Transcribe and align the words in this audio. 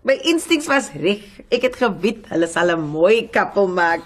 My 0.00 0.14
instincts 0.24 0.64
was 0.64 0.86
reg. 0.96 1.26
Ek 1.52 1.66
het 1.66 1.74
geweet 1.76 2.24
hulle 2.32 2.46
sal 2.48 2.70
'n 2.72 2.80
mooi 2.88 3.28
koppel 3.28 3.66
maak. 3.68 4.00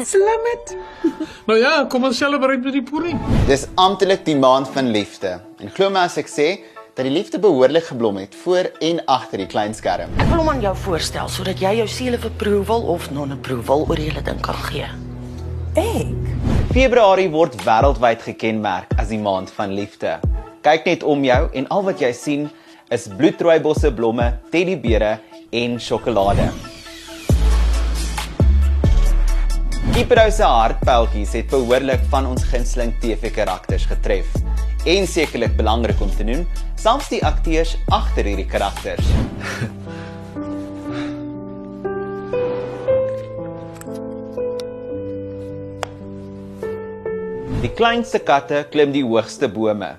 Slim 0.00 0.46
dit. 0.48 0.70
Nou 1.48 1.58
ja, 1.60 1.84
kom 1.84 2.04
ons 2.08 2.16
selebreit 2.16 2.64
met 2.64 2.72
die 2.72 2.82
pudding. 2.82 3.20
Dis 3.46 3.66
amptelik 3.76 4.24
die 4.24 4.38
maand 4.40 4.68
van 4.72 4.88
liefde. 4.88 5.34
En 5.60 5.68
glo 5.68 5.90
my 5.90 6.06
as 6.08 6.16
ek 6.16 6.32
sê 6.32 6.48
dat 6.96 7.04
die 7.04 7.12
liefde 7.12 7.38
behoorlik 7.38 7.84
geblom 7.90 8.16
het 8.22 8.32
voor 8.34 8.70
en 8.80 9.04
agter 9.04 9.44
die 9.44 9.46
klein 9.46 9.74
skerm. 9.74 10.16
Ek 10.16 10.32
wil 10.32 10.40
hom 10.40 10.48
aan 10.48 10.64
jou 10.64 10.72
voorstel 10.86 11.28
sodat 11.28 11.60
jy 11.60 11.74
jou 11.82 11.88
seal 11.92 12.16
of 12.16 12.24
approval 12.24 12.88
of 12.96 13.10
non-approval 13.10 13.84
oor 13.84 14.00
hele 14.00 14.24
ding 14.24 14.40
kan 14.40 14.56
gee. 14.72 14.88
Ek. 15.76 16.16
Februarie 16.72 17.28
word 17.28 17.60
wêreldwyd 17.68 18.24
gekenmerk 18.24 18.96
as 18.96 19.12
die 19.12 19.20
maand 19.20 19.52
van 19.52 19.76
liefde. 19.76 20.16
Kyk 20.64 20.88
net 20.88 21.02
om 21.04 21.20
jou 21.20 21.42
en 21.52 21.68
al 21.68 21.84
wat 21.92 22.00
jy 22.00 22.12
sien 22.16 22.48
is 22.92 23.08
bloedrooibosse 23.12 23.92
blomme, 23.92 24.32
teddybere 24.52 25.18
en 25.54 25.76
sjokolade. 25.80 26.48
Kieperhou 29.94 30.30
se 30.34 30.42
hartpeltjies 30.42 31.36
het 31.38 31.46
behoorlik 31.52 32.02
van 32.10 32.26
ons 32.26 32.42
gunsteling 32.50 32.90
TV-karakters 33.02 33.86
getref. 33.86 34.26
En 34.90 35.06
sekerlik 35.06 35.54
belangrik 35.56 36.00
om 36.02 36.10
te 36.10 36.26
noem, 36.26 36.42
selfs 36.80 37.12
die 37.12 37.22
akteurs 37.24 37.76
agter 37.94 38.26
hierdie 38.26 38.48
karakters. 38.50 39.06
Die 47.64 47.72
kleinste 47.72 48.18
katte 48.20 48.58
klim 48.68 48.90
die 48.92 49.00
hoogste 49.06 49.48
bome. 49.48 49.94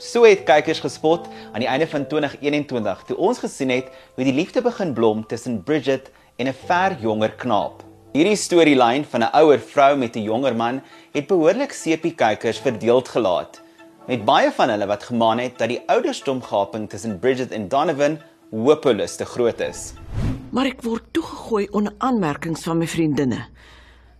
So 0.00 0.24
het 0.24 0.46
kykers 0.48 0.78
gespot 0.80 1.26
aan 1.52 1.60
die 1.60 1.68
einde 1.68 1.84
van 1.84 2.06
2021 2.08 3.02
toe 3.04 3.16
ons 3.20 3.38
gesien 3.42 3.68
het 3.68 3.90
hoe 4.16 4.24
die 4.24 4.32
liefde 4.32 4.62
begin 4.64 4.94
blom 4.96 5.26
tussen 5.28 5.58
Bridget 5.62 6.08
en 6.40 6.48
'n 6.48 6.56
ver 6.56 6.96
jonger 7.02 7.34
knaap. 7.36 7.82
Hierdie 8.12 8.36
storielyn 8.36 9.04
van 9.04 9.20
'n 9.20 9.32
ouer 9.36 9.60
vrou 9.60 9.96
met 9.96 10.16
'n 10.16 10.22
jonger 10.22 10.56
man 10.56 10.80
het 11.12 11.26
behoorlik 11.26 11.72
sepie 11.72 12.14
kykers 12.14 12.58
verdeeld 12.58 13.08
gelaat. 13.08 13.60
Met 14.06 14.24
baie 14.24 14.50
van 14.50 14.68
hulle 14.68 14.86
wat 14.86 15.04
gemaan 15.04 15.38
het 15.38 15.58
dat 15.58 15.68
die 15.68 15.82
ouderdomgaping 15.86 16.88
tussen 16.88 17.18
Bridget 17.18 17.50
en 17.50 17.68
Donovan 17.68 18.18
hopeloos 18.50 19.16
te 19.16 19.24
groot 19.24 19.60
is. 19.60 19.92
Maar 20.50 20.66
ek 20.66 20.82
word 20.82 21.02
toegegooi 21.10 21.68
onder 21.70 21.92
aanmerkings 21.98 22.62
van 22.62 22.78
my 22.78 22.86
vriendinne. 22.86 23.46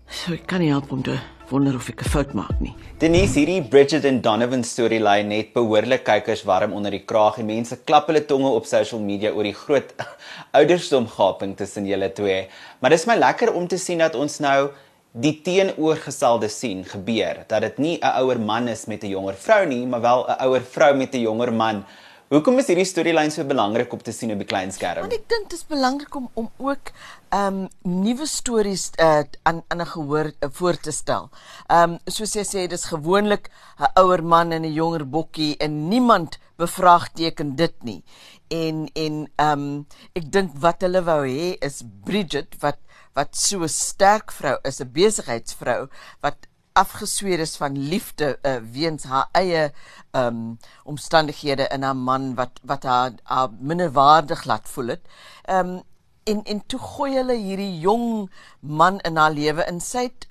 So 0.06 0.32
ek 0.32 0.46
kan 0.46 0.60
nie 0.60 0.70
help 0.70 0.92
om 0.92 1.02
te 1.02 1.18
wonder 1.50 1.74
of 1.74 1.88
ek 1.90 2.02
'n 2.02 2.10
fout 2.10 2.32
maak 2.34 2.60
nie. 2.60 2.74
Denise, 2.98 3.34
hierdie 3.38 3.62
Bridget 3.62 4.04
en 4.04 4.20
Donovan 4.20 4.62
storielyn 4.64 5.30
het 5.30 5.52
behoorlik 5.52 6.04
kykers 6.04 6.44
warm 6.44 6.72
onder 6.72 6.90
die 6.90 7.04
kraag 7.04 7.38
en 7.38 7.46
mense 7.46 7.76
klap 7.84 8.06
hulle 8.06 8.24
tonge 8.26 8.50
op 8.50 8.66
social 8.66 9.00
media 9.00 9.30
oor 9.30 9.44
die 9.44 9.54
groot 9.54 9.90
ouderdomgaping 10.58 11.56
tussen 11.56 11.86
julle 11.86 12.12
twee. 12.12 12.46
Maar 12.80 12.90
dis 12.90 13.06
my 13.06 13.16
lekker 13.16 13.52
om 13.52 13.66
te 13.66 13.78
sien 13.78 13.98
dat 13.98 14.14
ons 14.14 14.38
nou 14.38 14.70
die 15.12 15.40
teenoorgestelde 15.42 16.48
sien 16.48 16.84
gebeur, 16.84 17.44
dat 17.48 17.62
dit 17.62 17.78
nie 17.78 17.98
'n 17.98 18.12
ouer 18.22 18.38
man 18.38 18.68
is 18.68 18.86
met 18.86 19.02
'n 19.02 19.10
jonger 19.10 19.34
vrou 19.34 19.66
nie, 19.66 19.86
maar 19.86 20.00
wel 20.00 20.26
'n 20.28 20.38
ouer 20.46 20.62
vrou 20.62 20.94
met 20.94 21.14
'n 21.14 21.20
jonger 21.20 21.52
man. 21.52 21.84
Hoekom 22.30 22.60
is 22.62 22.68
hierdie 22.70 22.86
storielyn 22.86 23.32
so 23.34 23.42
belangrik 23.42 23.90
om 23.90 24.02
te 24.06 24.12
sien 24.14 24.30
op 24.30 24.38
die 24.38 24.46
klein 24.46 24.70
skerm? 24.70 25.02
Want 25.02 25.16
ek 25.16 25.24
dink 25.32 25.48
dit 25.50 25.56
is 25.56 25.64
belangrik 25.66 26.14
om 26.14 26.28
om 26.38 26.46
ook 26.62 26.92
ehm 27.34 27.56
um, 27.64 27.96
nuwe 28.04 28.28
stories 28.30 28.84
uh, 29.02 29.24
aan 29.50 29.58
aan 29.66 29.82
'n 29.82 29.90
gehoor 29.94 30.30
uh, 30.30 30.50
voor 30.58 30.78
te 30.78 30.94
stel. 30.94 31.26
Ehm 31.66 31.96
um, 31.96 31.98
soos 32.06 32.36
jy 32.38 32.44
sê, 32.46 32.68
dis 32.70 32.86
gewoonlik 32.86 33.50
'n 33.82 33.90
ouer 33.98 34.22
man 34.22 34.52
en 34.52 34.62
'n 34.62 34.72
jonger 34.72 35.04
bokkie 35.16 35.56
en 35.58 35.88
niemand 35.88 36.38
bevraagteken 36.56 37.56
dit 37.56 37.74
nie. 37.82 38.04
En 38.48 38.86
en 38.94 39.26
ehm 39.36 39.66
um, 39.66 39.86
ek 40.14 40.30
dink 40.30 40.54
wat 40.54 40.86
hulle 40.86 41.02
wou 41.02 41.26
hê 41.26 41.58
is 41.58 41.82
Bridget 42.04 42.54
wat 42.62 42.78
wat 43.18 43.34
so 43.34 43.66
'n 43.66 43.68
sterk 43.68 44.30
vrou 44.30 44.56
is, 44.62 44.78
'n 44.78 44.92
besigheidsvrou 44.92 45.88
wat 46.22 46.46
afgesweer 46.72 47.38
is 47.38 47.56
van 47.56 47.78
liefde 47.78 48.38
uh, 48.42 48.56
weens 48.72 49.04
haar 49.04 49.28
eie 49.32 49.70
um 50.16 50.58
omstandighede 50.84 51.68
in 51.74 51.82
haar 51.82 51.96
man 51.96 52.34
wat 52.34 52.60
wat 52.62 52.82
haar, 52.82 53.12
haar 53.22 53.48
minderwaardig 53.58 54.44
laat 54.44 54.68
voel 54.68 54.96
het. 54.96 55.06
Um 55.50 55.80
en 56.24 56.42
en 56.44 56.62
toe 56.66 56.78
gooi 56.78 57.14
hulle 57.16 57.36
hierdie 57.36 57.78
jong 57.80 58.30
man 58.60 59.00
in 59.00 59.16
haar 59.16 59.32
lewe 59.32 59.64
in 59.66 59.80
sy 59.80 60.06
het, 60.10 60.28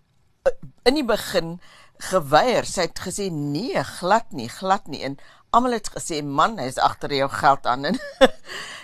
uh, 0.47 0.53
in 0.83 0.99
die 0.99 1.05
begin 1.05 1.57
geweier. 2.11 2.65
Sy 2.65 2.87
het 2.87 3.01
gesê 3.03 3.27
nee, 3.33 3.83
glad 3.99 4.31
nie, 4.31 4.47
glad 4.49 4.87
nie. 4.87 5.03
En 5.03 5.17
almal 5.49 5.79
het 5.79 5.89
gesê 5.91 6.21
man, 6.23 6.59
hy's 6.61 6.77
agter 6.79 7.13
jou 7.13 7.29
geld 7.33 7.67
aan 7.67 7.85
en 7.91 7.99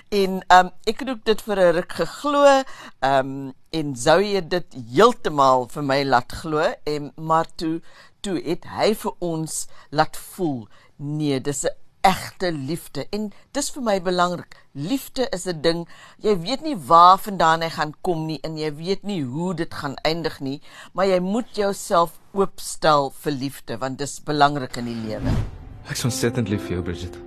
en 0.09 0.41
um 0.47 0.71
ek 0.85 0.99
het 0.99 1.09
ook 1.09 1.23
dit 1.25 1.41
vir 1.41 1.59
'n 1.59 1.75
ruk 1.75 1.93
geglo. 1.93 2.63
Um 3.01 3.53
en 3.69 3.95
sou 3.95 4.21
jy 4.21 4.41
dit 4.47 4.75
heeltemal 4.93 5.67
vir 5.67 5.83
my 5.83 6.03
laat 6.03 6.31
glo 6.31 6.73
en 6.83 7.11
maar 7.15 7.47
toe 7.55 7.81
toe 8.21 8.41
het 8.41 8.63
hy 8.65 8.93
vir 8.95 9.13
ons 9.19 9.67
laat 9.89 10.17
voel 10.17 10.67
nee, 10.97 11.41
dis 11.41 11.63
'n 11.65 11.75
egte 12.01 12.51
liefde 12.51 13.07
en 13.09 13.31
dis 13.51 13.69
vir 13.71 13.83
my 13.83 14.01
belangrik. 14.01 14.55
Liefde 14.71 15.27
is 15.31 15.45
'n 15.47 15.61
ding 15.61 15.87
jy 16.21 16.39
weet 16.39 16.61
nie 16.61 16.77
waar 16.77 17.17
vandaan 17.17 17.61
hy 17.61 17.69
gaan 17.69 17.93
kom 18.01 18.25
nie 18.25 18.39
en 18.43 18.57
jy 18.57 18.75
weet 18.75 19.03
nie 19.03 19.23
hoe 19.23 19.53
dit 19.53 19.73
gaan 19.73 19.95
eindig 20.03 20.39
nie, 20.39 20.61
maar 20.93 21.05
jy 21.05 21.19
moet 21.19 21.55
jouself 21.55 22.19
oopstel 22.33 23.13
vir 23.21 23.31
liefde 23.31 23.77
want 23.77 23.97
dis 23.97 24.19
belangrik 24.19 24.77
in 24.77 24.85
die 24.85 25.01
lewe. 25.07 25.31
Ek's 25.89 26.03
ontsettend 26.03 26.49
lief 26.49 26.61
vir 26.61 26.71
jou, 26.71 26.81
Bridget. 26.81 27.17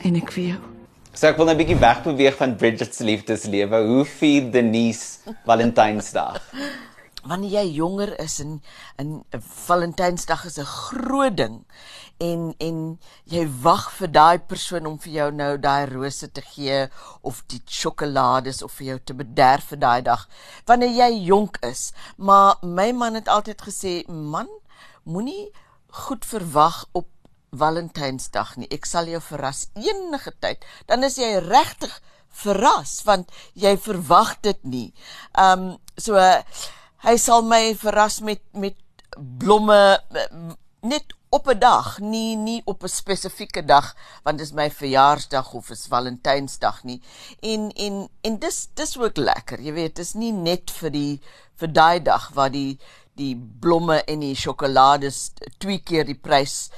En 0.00 0.16
ek 0.16 0.32
vir 0.32 0.44
jou. 0.44 0.73
So 1.14 1.28
ek 1.30 1.36
wil 1.38 1.46
net 1.46 1.54
'n 1.54 1.60
bietjie 1.62 1.78
wegbeweeg 1.78 2.34
van 2.40 2.56
Bridget 2.58 2.94
se 2.94 3.04
liefdeslewe. 3.06 3.78
Hoe 3.86 4.04
vier 4.04 4.50
Denise 4.50 5.22
Valentynsdag? 5.46 6.42
Wanneer 7.30 7.52
jy 7.62 7.76
jonger 7.76 8.18
is 8.18 8.40
en 8.42 8.56
in 8.98 9.22
Valentynsdag 9.38 10.42
is 10.44 10.58
'n 10.58 10.66
groot 10.66 11.36
ding 11.36 11.62
en 12.18 12.54
en 12.58 12.98
jy 13.30 13.46
wag 13.62 13.92
vir 13.92 14.10
daai 14.10 14.38
persoon 14.38 14.86
om 14.86 14.98
vir 14.98 15.12
jou 15.12 15.30
nou 15.30 15.58
daai 15.58 15.86
rose 15.86 16.32
te 16.32 16.42
gee 16.42 16.88
of 17.22 17.42
die 17.46 17.62
sjokolades 17.66 18.62
of 18.62 18.72
vir 18.72 18.86
jou 18.86 18.98
te 18.98 19.14
bederf 19.14 19.70
vir 19.70 19.78
daai 19.78 20.02
dag 20.02 20.28
wanneer 20.66 20.90
jy 20.90 21.26
jonk 21.30 21.58
is 21.62 21.92
maar 22.16 22.56
my 22.62 22.92
man 22.92 23.14
het 23.14 23.28
altyd 23.28 23.62
gesê 23.62 24.02
man 24.08 24.48
moenie 25.02 25.50
goed 26.06 26.24
verwag 26.24 26.86
op 26.92 27.06
Valentynsdag 27.58 28.56
nie. 28.56 28.68
Ek 28.74 28.86
sal 28.86 29.08
jou 29.10 29.20
verras 29.22 29.68
enige 29.74 30.32
tyd. 30.40 30.64
Dan 30.86 31.04
is 31.04 31.18
jy 31.20 31.38
regtig 31.44 31.92
verras 32.44 32.98
want 33.06 33.30
jy 33.54 33.76
verwag 33.78 34.36
dit 34.42 34.64
nie. 34.66 34.88
Um 35.38 35.76
so 35.96 36.18
uh, 36.18 36.42
hy 37.06 37.16
sal 37.20 37.44
my 37.46 37.74
verras 37.78 38.20
met 38.24 38.42
met 38.52 38.78
blomme 39.14 39.78
net 40.84 41.14
op 41.34 41.48
'n 41.48 41.58
dag, 41.58 41.98
nie 41.98 42.36
nie 42.36 42.62
op 42.64 42.82
'n 42.82 42.88
spesifieke 42.88 43.64
dag 43.64 43.96
want 44.22 44.38
dit 44.38 44.46
is 44.46 44.52
my 44.52 44.70
verjaarsdag 44.70 45.52
of 45.52 45.70
is 45.70 45.86
Valentynsdag 45.86 46.84
nie. 46.84 47.00
En 47.40 47.70
en 47.72 48.08
en 48.20 48.38
dis 48.38 48.68
dis 48.74 48.98
ook 48.98 49.16
lekker. 49.16 49.60
Jy 49.60 49.72
weet, 49.72 49.96
dis 49.96 50.12
nie 50.14 50.32
net 50.32 50.70
vir 50.70 50.90
die 50.90 51.20
vir 51.54 51.72
daai 51.72 52.02
dag 52.02 52.30
waar 52.34 52.50
die 52.50 52.78
die 53.14 53.34
blomme 53.60 54.04
en 54.04 54.20
die 54.20 54.34
sjokolades 54.34 55.32
twee 55.58 55.78
keer 55.78 56.04
die 56.04 56.18
prys 56.18 56.70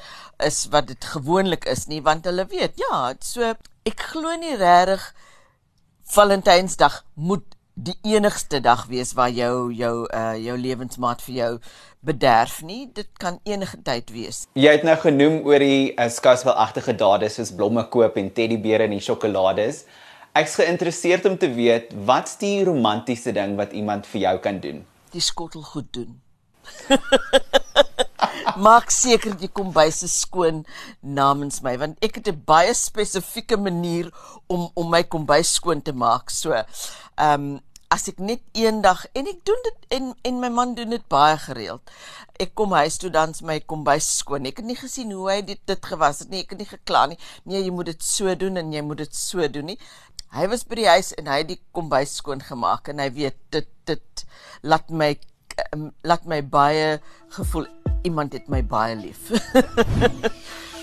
is 0.45 0.67
wat 0.71 0.89
dit 0.89 1.05
gewoonlik 1.15 1.65
is 1.71 1.87
nie 1.87 2.03
want 2.05 2.27
hulle 2.29 2.47
weet 2.51 2.77
ja 2.81 3.15
so 3.21 3.55
ek 3.87 4.09
glo 4.13 4.37
nie 4.41 4.57
regtig 4.57 5.13
Valentynsdag 6.07 7.01
moet 7.15 7.57
die 7.77 7.97
enigste 8.03 8.61
dag 8.61 8.87
wees 8.89 9.13
waar 9.19 9.31
jou 9.31 9.73
jou 9.75 10.07
uh 10.09 10.37
jou 10.41 10.57
lewensmaat 10.57 11.21
vir 11.27 11.35
jou 11.35 11.51
bederf 12.07 12.61
nie. 12.63 12.87
Dit 12.95 13.09
kan 13.19 13.41
enige 13.45 13.81
tyd 13.83 14.13
wees. 14.15 14.45
Jy 14.55 14.73
het 14.79 14.87
nou 14.87 14.95
genoem 15.03 15.41
oor 15.45 15.61
die 15.61 15.93
uh, 15.93 16.07
skouspelagtige 16.13 16.95
dade 16.97 17.29
soos 17.33 17.53
blomme 17.53 17.85
koop 17.93 18.17
en 18.17 18.31
teddybere 18.33 18.87
en 18.87 18.95
die 18.95 19.03
sjokolades. 19.03 19.83
Ek's 20.37 20.55
geïnteresseerd 20.61 21.27
om 21.29 21.37
te 21.41 21.51
weet 21.53 21.93
wat's 22.09 22.39
die 22.41 22.63
romantiese 22.65 23.34
ding 23.37 23.57
wat 23.60 23.75
iemand 23.77 24.07
vir 24.07 24.22
jou 24.28 24.37
kan 24.47 24.60
doen? 24.63 24.84
Die 25.13 25.25
skottel 25.25 25.65
goed 25.65 25.93
doen 25.97 26.22
Maak 28.54 28.93
seker 28.95 29.34
die 29.34 29.51
kombuis 29.51 30.04
is 30.07 30.15
skoon 30.22 30.63
namens 31.03 31.59
my 31.66 31.75
want 31.81 31.98
ek 32.04 32.21
het 32.21 32.28
'n 32.31 32.43
baie 32.47 32.75
spesifieke 32.75 33.57
manier 33.59 34.13
om 34.47 34.71
om 34.75 34.91
my 34.91 35.03
kombuis 35.03 35.54
skoon 35.59 35.83
te 35.83 35.93
maak. 35.93 36.31
So, 36.31 36.53
ehm 36.54 37.34
um, 37.34 37.60
as 37.91 38.09
ek 38.09 38.19
net 38.19 38.43
eendag 38.54 39.07
en 39.15 39.27
ek 39.27 39.45
doen 39.47 39.60
dit 39.66 39.98
en 39.98 40.15
en 40.22 40.41
my 40.41 40.48
man 40.48 40.75
doen 40.75 40.91
dit 40.91 41.09
baie 41.09 41.37
gereeld. 41.39 41.83
Ek 42.39 42.54
kom 42.54 42.72
huis 42.72 42.98
toe 42.98 43.10
dan 43.10 43.34
my 43.43 43.60
kombuis 43.60 44.09
skoon. 44.19 44.47
Ek 44.47 44.59
het 44.63 44.66
nie 44.66 44.78
gesien 44.78 45.13
hoe 45.13 45.31
hy 45.31 45.41
dit 45.43 45.60
dit 45.66 45.87
gewas 45.91 46.19
het 46.22 46.31
nie. 46.31 46.43
Ek 46.43 46.51
het 46.51 46.59
nie 46.59 46.71
gekla 46.71 47.07
nie. 47.07 47.19
Nee, 47.45 47.63
jy 47.63 47.71
moet 47.71 47.87
dit 47.87 48.03
so 48.03 48.34
doen 48.34 48.57
en 48.57 48.72
jy 48.72 48.83
moet 48.83 48.98
dit 48.98 49.15
so 49.15 49.48
doen 49.48 49.72
nie. 49.72 49.78
Hy 50.34 50.47
was 50.51 50.65
by 50.65 50.75
die 50.83 50.91
huis 50.91 51.15
en 51.15 51.27
hy 51.27 51.39
het 51.43 51.48
die 51.48 51.60
kombuis 51.72 52.16
skoon 52.19 52.43
gemaak 52.43 52.89
en 52.89 52.98
hy 52.98 53.10
weet 53.10 53.39
dit 53.51 53.69
dit 53.87 54.27
laat 54.63 54.91
my 54.91 55.15
um, 55.72 55.91
laat 56.03 56.27
my 56.27 56.43
baie 56.43 56.98
gevoel 57.39 57.66
iemand 58.07 58.33
het 58.33 58.49
my 58.49 58.63
baie 58.65 58.97
lief. 58.97 59.31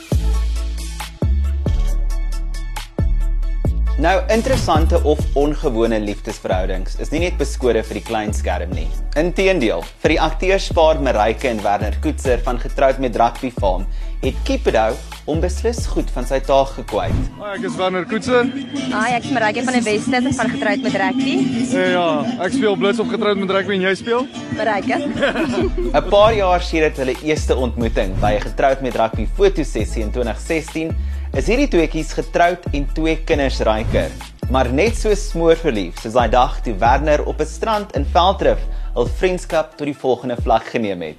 Nou 4.01 4.23
interessante 4.33 4.97
of 5.03 5.19
ongewone 5.37 5.99
liefdesverhoudings 6.01 6.95
is 7.03 7.11
nie 7.13 7.19
net 7.27 7.35
beskore 7.37 7.83
vir 7.85 7.99
die 7.99 8.01
klein 8.07 8.31
skerm 8.33 8.71
nie. 8.73 8.87
Inteendeel, 9.21 9.83
vir 10.01 10.15
die 10.15 10.17
akteurspaar 10.17 10.97
Marike 11.05 11.51
en 11.51 11.61
Werner 11.61 11.93
Koetser 12.01 12.41
van 12.41 12.57
Getroud 12.57 12.97
met 13.03 13.19
Rugby 13.21 13.51
Farm, 13.53 13.85
het 14.23 14.39
Kipedo 14.49 14.95
om 15.29 15.43
beslis 15.43 15.83
goed 15.93 16.09
van 16.15 16.25
sy 16.25 16.41
taak 16.41 16.73
gekwyt. 16.79 17.13
Hi, 17.37 17.53
ek 17.53 17.69
is 17.69 17.77
Werner 17.77 18.09
Koetsen. 18.09 18.49
Hi, 18.95 19.13
ek 19.13 19.29
is 19.29 19.37
Marike 19.37 19.61
van 19.69 19.77
die 19.77 19.85
Westet 19.85 20.29
van 20.41 20.53
Getroud 20.57 20.89
met 20.89 20.99
Rugby. 21.03 21.37
Hey, 21.75 21.87
ja, 21.93 22.09
ek 22.49 22.57
speel 22.57 22.81
blits 22.81 23.03
op 23.03 23.13
Getroud 23.13 23.45
met 23.45 23.53
Rugby 23.59 23.77
en 23.77 23.89
jy 23.91 23.95
speel? 24.01 24.25
Marike. 24.57 25.03
'n 25.93 26.05
Paar 26.09 26.33
jaar 26.33 26.65
sedert 26.65 26.97
hulle 26.97 27.13
eerste 27.21 27.53
ontmoeting 27.53 28.17
by 28.17 28.39
'n 28.41 28.47
Getroud 28.49 28.81
met 28.81 28.97
Rugby 28.97 29.29
fotosessie 29.37 30.01
in 30.01 30.09
2016, 30.09 30.95
is 31.33 31.47
hierdie 31.49 31.65
tweeetjies 31.65 32.11
getroud 32.13 32.65
en 32.77 32.83
twee 32.93 33.15
kinders 33.25 33.55
ryker. 33.65 34.11
Maar 34.53 34.67
net 34.69 34.93
so 34.99 35.15
smoorverlief 35.17 35.97
soos 35.97 36.13
daai 36.13 36.29
dag 36.29 36.59
toe 36.61 36.75
Werner 36.77 37.23
op 37.25 37.41
'n 37.41 37.49
strand 37.49 37.95
in 37.97 38.05
Veldrif 38.05 38.61
hul 38.93 39.07
vriendskap 39.07 39.71
tot 39.77 39.87
die 39.89 39.97
volgende 39.97 40.37
vlak 40.37 40.69
geneem 40.69 41.01
het. 41.01 41.17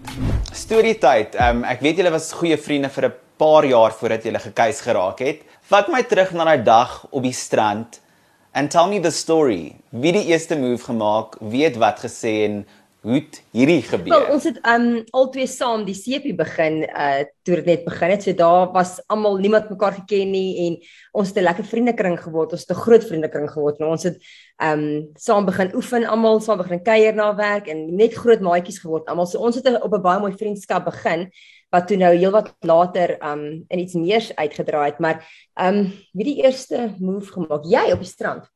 Storietyd. 0.52 1.34
Um, 1.34 1.64
ek 1.64 1.80
weet 1.80 1.96
julle 1.98 2.12
was 2.14 2.32
goeie 2.32 2.56
vriende 2.56 2.90
vir 2.90 3.06
'n 3.08 3.14
paar 3.36 3.64
jaar 3.64 3.90
voordat 3.90 4.22
julle 4.22 4.38
gekeis 4.38 4.80
geraak 4.80 5.18
het. 5.18 5.42
Vat 5.62 5.88
my 5.88 6.02
terug 6.02 6.32
na 6.32 6.44
daai 6.44 6.62
dag 6.62 7.06
op 7.10 7.22
die 7.22 7.32
strand 7.32 8.00
and 8.54 8.70
tell 8.70 8.86
me 8.86 9.00
the 9.00 9.10
story. 9.10 9.74
Wie 9.90 10.12
die 10.12 10.26
eerste 10.30 10.56
move 10.56 10.84
gemaak, 10.84 11.36
wie 11.40 11.64
het 11.64 11.76
wat 11.76 11.98
gesê 11.98 12.44
en 12.46 12.66
het 13.04 13.42
hierdie 13.52 13.82
gebeur? 13.84 14.14
Wel, 14.14 14.32
ons 14.32 14.44
het 14.48 14.58
um 14.64 14.86
al 15.12 15.26
twee 15.34 15.48
saam 15.50 15.84
die 15.84 15.96
sepie 15.96 16.32
begin 16.36 16.82
uh 16.88 17.24
toe 17.44 17.58
dit 17.60 17.66
net 17.68 17.82
begin 17.84 18.14
het. 18.14 18.22
So 18.24 18.32
daar 18.32 18.70
was 18.72 18.96
almal 19.12 19.36
niemand 19.42 19.68
mekaar 19.68 19.92
geken 19.98 20.30
nie 20.32 20.66
en 20.66 20.78
ons 21.12 21.28
het 21.28 21.38
'n 21.38 21.44
lekker 21.44 21.64
vriendekring 21.64 22.16
geword. 22.20 22.52
Ons 22.52 22.64
het 22.64 22.70
'n 22.76 22.80
groot 22.80 23.04
vriendekring 23.04 23.50
geword 23.50 23.80
en 23.80 23.86
ons 23.86 24.02
het 24.02 24.16
um 24.62 25.10
saam 25.16 25.44
begin 25.44 25.74
oefen 25.74 26.04
almal, 26.04 26.40
saam 26.40 26.58
begin 26.58 26.82
kuier 26.82 27.14
na 27.14 27.34
werk 27.34 27.68
en 27.68 27.96
net 27.96 28.14
groot 28.14 28.40
maatjies 28.40 28.80
geword 28.80 29.06
almal. 29.06 29.26
So 29.26 29.38
ons 29.38 29.56
het 29.56 29.82
op 29.82 29.92
'n 29.92 30.02
baie 30.02 30.20
mooi 30.20 30.32
vriendskap 30.32 30.84
begin 30.84 31.30
wat 31.70 31.88
toe 31.88 31.96
nou 31.96 32.14
heelwat 32.14 32.54
later 32.60 33.18
um 33.20 33.64
in 33.68 33.78
iets 33.78 33.94
meer 33.94 34.24
uitgedraai 34.34 34.90
het, 34.90 34.98
maar 34.98 35.24
um 35.60 35.92
wie 36.12 36.24
die 36.24 36.42
eerste 36.42 36.94
move 36.98 37.32
gemaak? 37.32 37.64
Jy 37.64 37.92
op 37.92 38.00
die 38.00 38.08
strand. 38.08 38.53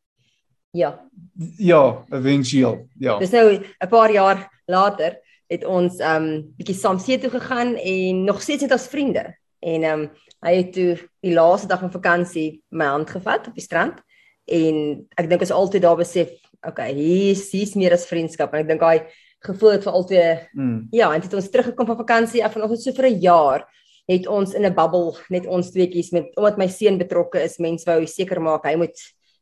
Ja. 0.71 1.09
Ja, 1.57 2.05
eventueel. 2.11 2.89
Ja. 2.99 3.19
Dis 3.19 3.31
nou 3.31 3.53
'n 3.55 3.89
paar 3.89 4.13
jaar 4.13 4.61
later 4.67 5.21
het 5.47 5.65
ons 5.65 6.01
um 6.01 6.55
bietjie 6.57 6.77
saam 6.77 6.99
see 6.99 7.19
toe 7.19 7.31
gegaan 7.31 7.77
en 7.77 8.25
nog 8.25 8.43
steeds 8.43 8.63
net 8.63 8.73
as 8.73 8.89
vriende. 8.89 9.37
En 9.61 9.85
um 9.85 10.11
hy 10.45 10.55
het 10.55 10.73
toe 10.73 10.99
die 11.21 11.35
laaste 11.35 11.67
dag 11.67 11.81
van 11.81 11.93
vakansie 11.93 12.63
my 12.69 12.85
hand 12.85 13.11
gevat 13.11 13.49
op 13.49 13.55
die 13.55 13.65
strand 13.65 13.99
en 14.45 15.07
ek 15.17 15.29
dink 15.29 15.41
ons 15.41 15.51
altyd 15.51 15.83
daar 15.83 15.97
besef, 15.97 16.29
okay, 16.67 16.93
hier 16.95 17.31
is 17.31 17.51
hier's 17.53 17.75
meer 17.75 17.93
as 17.93 18.07
vriendskap 18.07 18.55
en 18.55 18.61
ek 18.61 18.69
dink 18.69 18.81
daai 18.81 19.03
gevoel 19.41 19.71
het 19.71 19.83
vir 19.83 19.93
altyd 19.93 20.49
Mm. 20.55 20.87
ja, 20.91 21.13
en 21.15 21.21
dit 21.21 21.31
het 21.31 21.35
ons 21.35 21.51
teruggekom 21.51 21.87
van 21.87 21.97
vakansie 21.97 22.45
af 22.45 22.57
en 22.57 22.63
ons 22.63 22.71
het 22.73 22.83
so 22.83 22.93
vir 22.93 23.11
'n 23.11 23.21
jaar 23.21 23.67
het 24.09 24.27
ons 24.27 24.55
in 24.55 24.65
'n 24.65 24.75
bubbel 24.75 25.17
net 25.29 25.47
ons 25.47 25.71
tweeetjies 25.71 26.13
met 26.13 26.37
omdat 26.37 26.59
my 26.59 26.69
seun 26.69 26.99
betrokke 26.99 27.43
is, 27.43 27.59
mense 27.59 27.85
wou 27.85 28.07
seker 28.07 28.41
maak 28.41 28.65
hy 28.65 28.77
moet 28.77 28.99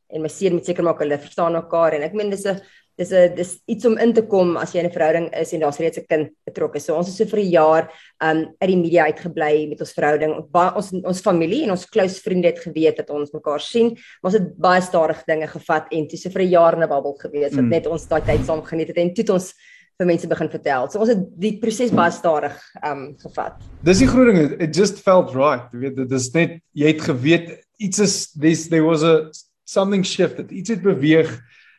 en 0.09 0.21
my 0.21 0.29
seun 0.29 0.53
moet 0.53 0.65
seker 0.65 0.83
maak 0.83 0.99
hulle 0.99 1.17
verstaan 1.17 1.53
mekaar 1.53 1.93
en 1.93 2.03
ek 2.03 2.13
meen 2.13 2.29
dis 2.29 2.45
'n 2.45 2.59
dis 2.97 3.11
'n 3.13 3.35
dis 3.35 3.59
iets 3.67 3.85
om 3.85 3.97
in 3.97 4.13
te 4.13 4.21
kom 4.21 4.57
as 4.57 4.73
jy 4.73 4.79
in 4.79 4.87
'n 4.87 4.91
verhouding 4.93 5.29
is 5.35 5.53
en 5.53 5.59
daar's 5.59 5.77
reeds 5.79 5.97
'n 5.99 6.05
kind 6.09 6.29
betrokke. 6.45 6.79
So 6.79 6.95
ons 6.95 7.07
het 7.07 7.15
so 7.15 7.25
vir 7.25 7.39
'n 7.43 7.51
jaar 7.51 7.91
um 8.21 8.55
uit 8.61 8.69
die 8.69 8.75
media 8.77 9.05
uitgebly 9.05 9.67
met 9.69 9.79
ons 9.79 9.93
verhouding. 9.93 10.51
Baie 10.51 10.75
ons 10.75 10.91
ons 10.93 11.21
familie 11.21 11.63
en 11.63 11.71
ons 11.71 11.85
close 11.85 12.21
vriende 12.21 12.47
het 12.47 12.59
geweet 12.59 12.97
dat 12.97 13.09
ons 13.09 13.31
mekaar 13.31 13.59
sien, 13.59 13.89
maar 14.21 14.31
ons 14.31 14.39
het 14.39 14.57
baie 14.57 14.81
stadig 14.81 15.23
dinge 15.27 15.47
gevat 15.47 15.85
en 15.91 16.07
toe 16.07 16.17
so 16.17 16.29
vir 16.29 16.41
'n 16.41 16.49
jaar 16.49 16.73
in 16.73 16.83
'n 16.83 16.89
bubbel 16.89 17.13
gewees 17.19 17.53
wat 17.55 17.63
Mm. 17.65 17.69
net 17.69 17.85
ons 17.87 18.07
daai 18.07 18.21
tyd 18.25 18.45
saam 18.45 18.63
geniet 18.63 18.87
het 18.87 18.97
en 18.97 19.13
toe 19.13 19.23
het 19.23 19.29
ons 19.29 19.53
vir 19.99 20.07
mense 20.07 20.27
begin 20.27 20.49
vertel. 20.49 20.89
So 20.89 20.99
ons 20.99 21.09
het 21.09 21.39
die 21.39 21.59
proses 21.59 21.91
baie 21.91 22.11
stadig 22.11 22.55
um 22.83 23.15
gevat. 23.17 23.53
Dis 23.83 23.99
die 23.99 24.07
groot 24.07 24.33
ding, 24.33 24.61
it 24.61 24.73
just 24.75 24.99
felt 25.01 25.33
right. 25.35 25.71
Jy 25.73 25.79
weet, 25.79 25.95
dit 25.95 26.11
is 26.11 26.33
net 26.33 26.59
jy 26.73 26.87
het 26.87 27.01
geweet 27.01 27.63
iets 27.79 27.99
is 27.99 28.31
this 28.33 28.67
there 28.69 28.83
was 28.83 29.03
a 29.03 29.29
something 29.67 30.05
shifted. 30.05 30.51
Iets 30.51 30.69
het 30.69 30.81
beweeg. 30.81 31.33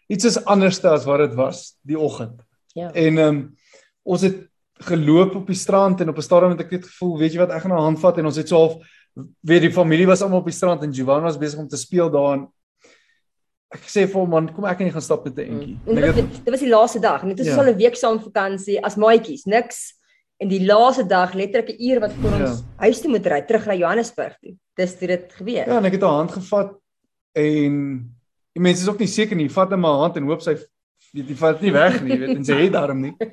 Iets 0.09 0.25
is 0.25 0.39
anders 0.45 0.83
as 0.85 1.05
wat 1.09 1.19
dit 1.25 1.35
was 1.35 1.77
die 1.83 1.99
oggend. 1.99 2.41
Ja. 2.77 2.93
En 2.93 3.19
ehm 3.19 3.29
um, 3.29 3.55
ons 4.09 4.23
het 4.25 4.45
geloop 4.89 5.35
op 5.35 5.47
die 5.47 5.57
strand 5.59 6.01
en 6.01 6.09
op 6.09 6.17
'n 6.17 6.23
stadium 6.23 6.51
het 6.55 6.61
ek 6.61 6.71
net 6.71 6.87
gevoel, 6.87 7.19
weet 7.19 7.33
jy 7.33 7.39
wat, 7.39 7.51
ek 7.51 7.63
gaan 7.63 7.73
'n 7.73 7.83
hand 7.83 7.99
vat 8.01 8.19
en 8.19 8.27
ons 8.27 8.37
het 8.37 8.49
so 8.49 8.57
half 8.57 8.77
weet 9.43 9.61
die 9.63 9.73
familie 9.73 10.07
was 10.07 10.23
almal 10.23 10.39
op 10.39 10.45
die 10.47 10.55
strand 10.55 10.83
en 10.83 10.95
Giovanna 10.95 11.25
was 11.27 11.39
besig 11.39 11.59
om 11.59 11.69
te 11.69 11.77
speel 11.77 12.11
daar 12.11 12.33
en 12.39 12.47
ek 13.75 13.81
sê 13.85 14.07
vir 14.07 14.21
hom 14.21 14.31
man, 14.31 14.49
kom 14.55 14.65
ek 14.65 14.81
en 14.81 14.87
jy 14.87 14.93
gaan 14.93 15.03
stap 15.03 15.25
met 15.25 15.37
'n 15.39 15.41
entjie. 15.51 15.79
En 15.87 15.97
En 15.99 16.05
ek 16.05 16.15
dit, 16.15 16.25
het, 16.25 16.45
dit 16.45 16.51
was 16.51 16.61
die 16.61 16.69
laaste 16.69 17.01
dag. 17.01 17.23
Net 17.23 17.39
ons 17.39 17.49
Ja. 17.49 17.55
ja. 17.55 17.61
al 17.63 17.73
'n 17.73 17.77
week 17.77 17.97
saam 17.97 18.21
vakansie 18.21 18.81
as 18.85 18.97
maatjies, 18.97 19.45
niks. 19.45 19.95
En 20.41 20.49
die 20.49 20.65
laaste 20.65 21.07
dag, 21.07 21.33
letterlik 21.35 21.69
'n 21.79 21.83
uur 21.83 22.01
wat 22.01 22.13
voor 22.13 22.39
Ja. 22.39 22.51
ons 22.51 22.63
huis 22.77 23.01
toe 23.01 23.11
moet 23.11 23.27
ry, 23.27 23.43
terug 23.43 23.67
na 23.67 23.75
Johannesburg 23.75 24.39
toe. 24.41 24.55
Dis 24.77 24.99
toe 24.99 25.07
dit 25.09 25.33
gebeur. 25.33 25.67
ja, 25.67 25.77
en 25.77 25.85
ek 25.85 25.93
het 25.93 26.03
'n 26.03 26.07
hand 26.07 26.31
gevat 26.33 26.73
en 27.37 27.75
die 28.55 28.63
mense 28.63 28.83
is 28.83 28.89
ook 28.91 29.03
nie 29.03 29.11
seker 29.11 29.37
nie, 29.39 29.49
vat 29.53 29.71
net 29.71 29.81
my 29.83 29.93
hand 30.03 30.17
en 30.17 30.29
hoop 30.29 30.43
sy 30.45 30.57
weet 31.15 31.31
jy 31.33 31.37
vat 31.41 31.63
nie 31.65 31.73
weg 31.73 32.01
nie, 32.05 32.17
weet 32.21 32.35
en 32.37 32.47
sy 32.47 32.57
het 32.65 32.75
daarom 32.75 33.05
nie. 33.07 33.15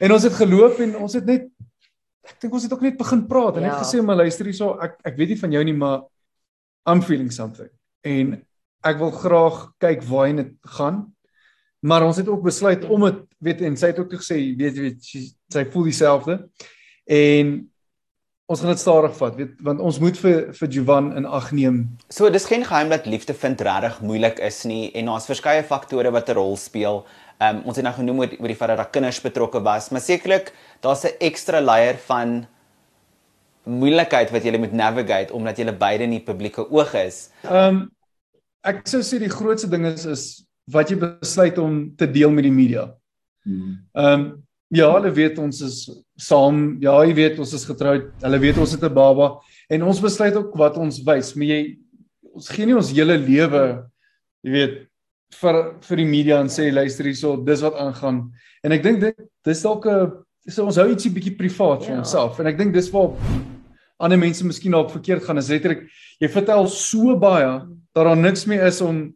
En 0.00 0.12
ons 0.14 0.24
het 0.24 0.32
geloop 0.32 0.78
en 0.80 0.94
ons 1.04 1.14
het 1.18 1.26
net 1.28 1.48
ek 2.26 2.38
dink 2.42 2.54
ons 2.56 2.64
het 2.64 2.72
ook 2.72 2.84
net 2.84 2.96
begin 2.98 3.26
praat 3.28 3.58
en 3.58 3.66
ja. 3.66 3.74
Net 3.74 3.82
gesê 3.84 4.00
maar 4.02 4.18
luister 4.18 4.48
hierso, 4.48 4.72
ek 4.82 4.96
ek 5.06 5.18
weet 5.18 5.34
nie 5.34 5.40
van 5.42 5.56
jou 5.56 5.64
nie, 5.68 5.74
maar 5.76 5.98
I'm 6.88 7.02
feeling 7.04 7.28
something. 7.34 7.68
En 8.06 8.38
ek 8.86 8.98
wil 9.02 9.12
graag 9.14 9.60
kyk 9.82 10.02
waarheen 10.06 10.40
dit 10.40 10.52
gaan. 10.78 11.04
Maar 11.86 12.06
ons 12.06 12.18
het 12.18 12.28
ook 12.30 12.42
besluit 12.46 12.84
om 12.88 13.04
dit 13.08 13.22
weet 13.42 13.62
en 13.68 13.76
sy 13.78 13.92
het 13.92 14.00
ook 14.00 14.16
gesê 14.16 14.38
weet 14.58 14.78
jy 14.78 14.88
weet 14.88 15.06
sy 15.06 15.22
sy 15.52 15.64
voel 15.74 15.90
dieselfde. 15.90 16.38
En 17.04 17.56
ons 18.46 18.60
gaan 18.62 18.70
dit 18.70 18.80
stadig 18.80 19.14
vat, 19.18 19.36
weet 19.40 19.62
want 19.66 19.82
ons 19.82 19.98
moet 19.98 20.18
vir 20.22 20.50
vir 20.54 20.68
Jovan 20.70 21.10
in 21.18 21.26
ag 21.26 21.50
neem. 21.56 21.80
So 22.14 22.30
dis 22.30 22.46
geen 22.46 22.64
geheim 22.66 22.92
dat 22.92 23.08
liefde 23.10 23.34
vind 23.34 23.60
regtig 23.66 24.00
moeilik 24.06 24.38
is 24.38 24.62
nie 24.70 24.92
en 24.94 25.10
daar's 25.10 25.26
verskeie 25.26 25.64
faktore 25.66 26.12
wat 26.14 26.30
'n 26.30 26.38
rol 26.38 26.56
speel. 26.56 27.04
Um 27.40 27.62
ons 27.66 27.76
het 27.76 27.84
nou 27.84 27.94
genoem 27.94 28.18
oor, 28.18 28.30
oor 28.40 28.48
die 28.48 28.56
feit 28.56 28.70
dat 28.70 28.78
daar 28.78 28.90
kinders 28.90 29.20
betrokke 29.20 29.62
was, 29.62 29.90
maar 29.90 30.00
sekerlik 30.00 30.52
daar's 30.80 31.04
'n 31.04 31.18
ekstra 31.20 31.60
layer 31.60 31.98
van 32.06 32.46
moeilikheid 33.64 34.30
wat 34.30 34.44
jy 34.44 34.58
moet 34.58 34.72
navigate 34.72 35.32
omdat 35.34 35.58
jy 35.58 35.72
beide 35.72 36.04
in 36.04 36.10
die 36.10 36.24
publieke 36.24 36.70
oog 36.70 36.94
is. 36.94 37.30
Ehm 37.42 37.68
um, 37.68 37.90
ek 38.62 38.86
sou 38.86 39.00
sê 39.02 39.18
die 39.18 39.30
grootste 39.30 39.68
ding 39.68 39.86
is 39.86 40.06
is 40.06 40.46
wat 40.70 40.90
jy 40.90 40.96
besluit 40.96 41.58
om 41.58 41.96
te 41.96 42.10
deel 42.10 42.30
met 42.30 42.44
die 42.44 42.52
media. 42.52 42.94
Ehm 43.94 44.20
um, 44.20 44.45
ja, 44.70 44.88
hulle 44.92 45.12
weet 45.14 45.38
ons 45.38 45.60
is 45.62 45.90
saam, 46.18 46.78
ja, 46.82 47.04
jy 47.04 47.14
weet 47.14 47.38
ons 47.38 47.52
is 47.54 47.64
getroud. 47.64 48.10
Hulle 48.22 48.38
weet 48.38 48.58
ons 48.58 48.72
het 48.72 48.82
'n 48.82 48.94
baba 48.94 49.38
en 49.70 49.82
ons 49.82 50.00
besluit 50.00 50.34
ook 50.34 50.56
wat 50.56 50.76
ons 50.76 51.02
wys, 51.04 51.34
maar 51.36 51.46
jy 51.46 51.78
ons 52.34 52.48
gee 52.48 52.66
nie 52.66 52.76
ons 52.76 52.90
hele 52.90 53.16
lewe 53.16 53.84
jy 54.44 54.50
weet 54.50 54.86
vir 55.40 55.74
vir 55.80 55.96
die 55.96 56.06
media 56.06 56.40
en 56.40 56.48
sê 56.48 56.72
luister 56.72 57.04
hierso, 57.04 57.36
dis 57.44 57.60
wat 57.62 57.74
aangaan. 57.74 58.30
En 58.64 58.72
ek 58.72 58.82
dink 58.82 59.00
dit 59.00 59.16
dis 59.44 59.62
dalk 59.62 59.86
'n 59.86 60.12
so 60.48 60.64
ons 60.64 60.76
hou 60.76 60.88
ietsie 60.88 61.10
bietjie 61.10 61.36
privaat 61.36 61.82
vir 61.84 61.94
Ja. 61.94 61.98
onsself 61.98 62.38
en 62.40 62.46
ek 62.46 62.58
dink 62.58 62.72
dis 62.72 62.90
waar 62.90 63.10
ander 63.98 64.18
mense 64.18 64.44
miskien 64.44 64.72
dalk 64.72 64.90
verkeerd 64.90 65.24
gaan 65.24 65.38
is 65.38 65.48
letterlik 65.50 65.88
jy 66.20 66.28
vertel 66.28 66.68
so 66.68 67.16
baie 67.16 67.66
dat 67.94 68.04
daar 68.04 68.16
niks 68.16 68.46
meer 68.46 68.66
is 68.66 68.80
om 68.80 69.12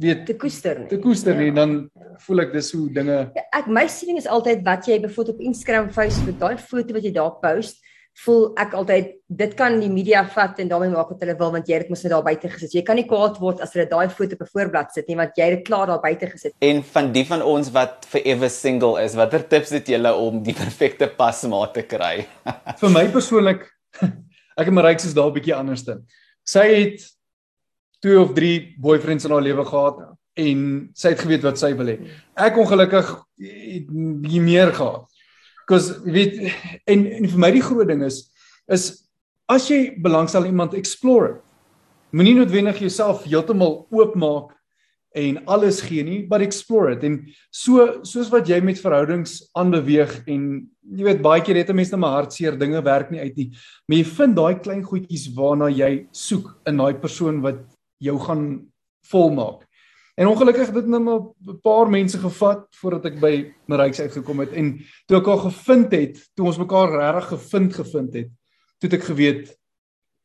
weet 0.00 0.24
Te 0.26 0.34
koester 0.40 0.78
nie. 0.80 0.88
te 0.88 0.98
koester 0.98 1.36
nie 1.36 1.50
Ja. 1.50 1.54
dan 1.60 1.90
voel 2.24 2.40
ek 2.46 2.52
dis 2.52 2.72
hoe 2.72 2.88
dinge 2.92 3.18
Ja, 3.36 3.42
ek 3.60 3.66
my 3.68 3.86
siening 3.86 4.18
is 4.18 4.26
altyd 4.26 4.64
wat 4.64 4.86
jy 4.88 4.98
byvoorbeeld 5.00 5.34
op 5.36 5.40
Instagram, 5.40 5.90
Facebook, 5.90 6.38
daai 6.40 6.56
foto 6.58 6.94
wat 6.96 7.02
jy 7.04 7.12
daar 7.12 7.36
post, 7.42 7.78
voel 8.24 8.52
ek 8.58 8.72
altyd 8.74 9.12
dit 9.28 9.52
kan 9.56 9.78
die 9.80 9.88
media 9.88 10.24
vat 10.34 10.58
en 10.58 10.68
daarmee 10.68 10.90
maak 10.90 11.08
wat 11.12 11.20
hulle 11.22 11.36
wil 11.38 11.52
want 11.52 11.68
jy 11.68 11.74
het 11.74 11.82
dit 11.86 11.90
mos 11.90 12.02
net 12.02 12.12
daar 12.12 12.24
buite 12.26 12.48
gesit. 12.50 12.72
Jy 12.74 12.82
kan 12.82 12.96
nie 12.96 13.06
kwaad 13.06 13.38
word 13.40 13.60
as 13.62 13.72
hulle 13.72 13.86
daai 13.88 14.08
foto 14.10 14.34
op 14.34 14.42
'n 14.42 14.50
voorblad 14.52 14.92
sit 14.92 15.08
nie 15.08 15.16
want 15.16 15.36
jy 15.36 15.44
het 15.44 15.58
dit 15.58 15.66
klaar 15.68 15.86
daar 15.86 16.00
buite 16.02 16.26
gesit. 16.26 16.52
En 16.60 16.82
van 16.82 17.12
die 17.12 17.24
van 17.24 17.42
ons 17.42 17.70
wat 17.70 18.04
forever 18.08 18.50
single 18.50 19.00
is, 19.04 19.14
watter 19.14 19.46
tips 19.48 19.70
het 19.70 19.86
julle 19.86 20.12
om 20.14 20.42
die 20.42 20.52
perfekte 20.54 21.06
pasmaat 21.16 21.74
te 21.74 21.82
kry? 21.82 22.26
vir 22.80 22.90
my 22.90 23.06
persoonlik 23.08 23.70
ek 24.58 24.66
en 24.66 24.74
Maryk 24.74 25.04
is 25.04 25.14
daar 25.14 25.28
'n 25.30 25.34
bietjie 25.34 25.54
anderste. 25.54 26.02
Sy 26.44 26.66
het 26.66 27.00
twee 28.00 28.18
of 28.20 28.32
drie 28.36 28.74
boyfriends 28.80 29.24
in 29.24 29.34
haar 29.34 29.44
lewe 29.44 29.64
gehad 29.64 30.00
en 30.40 30.64
sy 30.96 31.12
het 31.12 31.22
geweet 31.24 31.44
wat 31.44 31.60
sy 31.60 31.72
wil 31.76 31.92
hê. 31.92 31.98
Ek 32.38 32.58
ongelukkig 32.60 33.10
het 33.40 33.90
nie 33.92 34.42
meer 34.42 34.72
gehad. 34.76 35.06
Because 35.66 36.00
jy 36.04 36.14
weet 36.14 36.38
en, 36.90 37.04
en 37.20 37.28
vir 37.30 37.42
my 37.42 37.50
die 37.54 37.64
groot 37.64 37.88
ding 37.90 38.04
is 38.06 38.24
is 38.70 38.90
as 39.50 39.66
jy 39.70 39.96
belangstel 40.02 40.46
iemand 40.46 40.76
explore. 40.78 41.40
Moenie 42.14 42.36
noodwendig 42.38 42.80
jouself 42.82 43.24
heeltemal 43.26 43.84
oopmaak 43.90 44.54
en 45.18 45.40
alles 45.50 45.80
gee 45.82 46.04
nie, 46.06 46.20
but 46.26 46.42
explore 46.42 46.92
it. 46.94 47.02
En 47.06 47.18
so 47.50 48.02
soos 48.06 48.30
wat 48.30 48.48
jy 48.50 48.60
met 48.62 48.78
verhoudings 48.78 49.40
aanbeweeg 49.58 50.20
en 50.30 50.44
jy 50.90 51.06
weet 51.06 51.22
baie 51.22 51.42
keer 51.42 51.58
het 51.58 51.70
'n 51.70 51.76
mens 51.76 51.90
net 51.90 52.00
maar 52.00 52.22
hartseer 52.22 52.58
dinge 52.58 52.82
werk 52.82 53.10
nie 53.10 53.20
uit 53.20 53.36
nie. 53.36 53.50
Maar 53.88 53.98
jy 53.98 54.04
vind 54.04 54.36
daai 54.36 54.54
klein 54.62 54.82
goedjies 54.82 55.34
waarna 55.34 55.68
jy 55.68 56.06
soek 56.12 56.56
in 56.66 56.76
daai 56.76 56.94
persoon 56.94 57.42
wat 57.42 57.58
jou 58.00 58.16
gaan 58.24 58.44
volmaak. 59.10 59.66
En 60.20 60.28
ongelukkig 60.28 60.66
het 60.66 60.74
dit 60.74 60.86
nou 60.86 61.02
maar 61.02 61.20
'n 61.20 61.60
paar 61.62 61.88
mense 61.90 62.18
gevat 62.18 62.66
voordat 62.70 63.04
ek 63.04 63.20
by 63.20 63.52
Maryks 63.66 64.00
uitgekom 64.00 64.40
het 64.40 64.52
en 64.52 64.80
toe 65.06 65.16
ek 65.18 65.26
haar 65.26 65.38
gevind 65.38 65.92
het, 65.92 66.30
toe 66.34 66.46
ons 66.46 66.58
mekaar 66.58 66.90
regtig 66.90 67.28
gevind 67.28 67.74
gevind 67.74 68.12
het, 68.14 68.28
toe 68.78 68.88
het 68.90 68.98
ek 69.00 69.04
geweet 69.04 69.58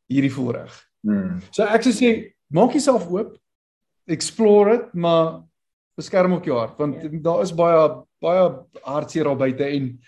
hierdie 0.06 0.32
voorreg. 0.32 0.72
Hmm. 1.00 1.40
So 1.50 1.62
ek 1.62 1.82
sou 1.82 1.92
sê 1.92 2.34
maak 2.46 2.72
jouself 2.72 3.08
oop, 3.08 3.38
explore 4.06 4.76
dit, 4.76 4.94
maar 4.94 5.42
beskerm 5.96 6.32
ook 6.32 6.44
jou 6.44 6.58
hart 6.58 6.78
want 6.78 7.02
ja. 7.02 7.08
daar 7.22 7.42
is 7.42 7.54
baie 7.54 8.04
baie 8.20 8.48
hartseer 8.82 9.24
daar 9.24 9.36
buite 9.36 9.64
en 9.64 10.00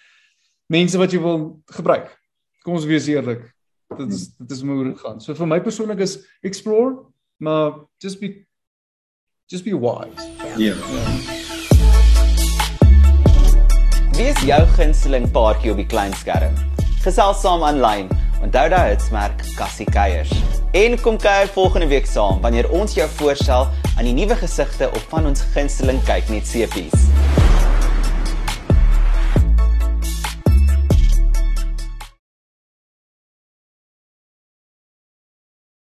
mense 0.67 0.99
wat 0.99 1.13
jy 1.13 1.21
wil 1.21 1.63
gebruik. 1.65 2.13
Kom 2.63 2.77
ons 2.77 2.85
wees 2.89 3.09
eerlik. 3.09 3.47
Dit 3.97 4.13
is 4.13 4.29
dit 4.37 4.51
is 4.51 4.61
hoe 4.63 4.85
dit 4.85 4.99
gaan. 5.01 5.21
So 5.21 5.35
vir 5.35 5.49
my 5.49 5.61
persoonlik 5.65 6.03
is 6.05 6.19
explore, 6.45 7.08
maar 7.39 7.73
just 7.99 8.21
be 8.21 8.47
just 9.47 9.65
be 9.65 9.79
wise. 9.79 10.29
Ja. 10.57 10.75
Wie 14.13 14.27
is 14.27 14.41
jou 14.43 14.67
gunsteling 14.67 15.31
paartjie 15.31 15.71
op 15.71 15.77
die 15.77 15.87
klein 15.87 16.13
skerm? 16.19 16.55
Gesels 17.05 17.41
saam 17.41 17.63
aanlyn. 17.63 18.11
Onthou 18.43 18.69
daai 18.71 18.91
hitsmerk 18.93 19.43
Cassie 19.57 19.87
Keiers. 19.91 20.33
En 20.79 20.99
kom 21.01 21.19
kuier 21.19 21.49
volgende 21.55 21.89
week 21.91 22.07
saam 22.07 22.41
wanneer 22.41 22.71
ons 22.71 22.95
jou 22.95 23.09
voorstel 23.19 23.71
aan 23.97 24.05
die 24.05 24.15
nuwe 24.15 24.37
gesigte 24.37 24.91
op 24.91 25.05
van 25.15 25.27
ons 25.27 25.43
gunsteling 25.55 26.03
kyk 26.07 26.29
net 26.35 26.47
sepies. 26.47 27.09